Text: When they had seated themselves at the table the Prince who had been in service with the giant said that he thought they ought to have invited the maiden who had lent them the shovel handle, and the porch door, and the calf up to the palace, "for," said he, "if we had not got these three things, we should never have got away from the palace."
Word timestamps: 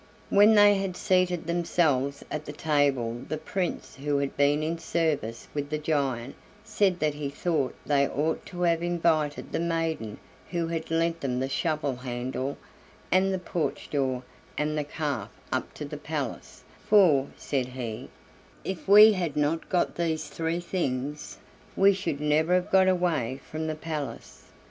When 0.31 0.55
they 0.55 0.73
had 0.79 0.97
seated 0.97 1.45
themselves 1.45 2.25
at 2.31 2.45
the 2.45 2.51
table 2.51 3.21
the 3.29 3.37
Prince 3.37 3.97
who 3.97 4.17
had 4.17 4.35
been 4.35 4.63
in 4.63 4.79
service 4.79 5.47
with 5.53 5.69
the 5.69 5.77
giant 5.77 6.33
said 6.63 6.97
that 7.01 7.13
he 7.13 7.29
thought 7.29 7.75
they 7.85 8.07
ought 8.07 8.43
to 8.47 8.63
have 8.63 8.81
invited 8.81 9.51
the 9.51 9.59
maiden 9.59 10.17
who 10.49 10.69
had 10.69 10.89
lent 10.89 11.21
them 11.21 11.39
the 11.39 11.47
shovel 11.47 11.97
handle, 11.97 12.57
and 13.11 13.31
the 13.31 13.37
porch 13.37 13.91
door, 13.91 14.23
and 14.57 14.75
the 14.75 14.83
calf 14.85 15.29
up 15.51 15.71
to 15.75 15.85
the 15.85 15.97
palace, 15.97 16.63
"for," 16.87 17.27
said 17.37 17.67
he, 17.67 18.09
"if 18.63 18.87
we 18.87 19.13
had 19.13 19.37
not 19.37 19.69
got 19.69 19.97
these 19.97 20.29
three 20.29 20.59
things, 20.61 21.37
we 21.75 21.93
should 21.93 22.19
never 22.19 22.55
have 22.55 22.71
got 22.71 22.87
away 22.87 23.39
from 23.47 23.67
the 23.67 23.75
palace." 23.75 24.45